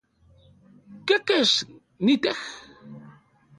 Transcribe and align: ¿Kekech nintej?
¿Kekech 1.07 1.55
nintej? 2.03 2.39